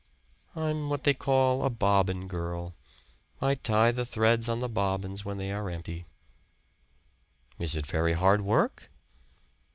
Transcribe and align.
"I'm 0.55 0.89
what 0.89 1.03
they 1.03 1.13
call 1.13 1.61
a 1.63 1.69
bobbin 1.69 2.25
girl 2.25 2.73
I 3.39 3.53
tie 3.53 3.91
the 3.91 4.03
threads 4.03 4.49
on 4.49 4.59
the 4.59 4.67
bobbins 4.67 5.23
when 5.23 5.37
they 5.37 5.51
are 5.51 5.69
empty." 5.69 6.07
"Is 7.59 7.75
it 7.75 7.85
very 7.85 8.13
hard 8.13 8.41
work?" 8.41 8.89